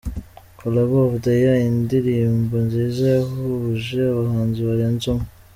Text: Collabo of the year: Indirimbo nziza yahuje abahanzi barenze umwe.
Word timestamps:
Collabo 0.59 0.97
of 1.13 1.21
the 1.23 1.33
year: 1.41 1.55
Indirimbo 1.67 2.55
nziza 2.65 3.03
yahuje 3.15 3.97
abahanzi 4.11 4.59
barenze 4.67 5.05
umwe. 5.13 5.27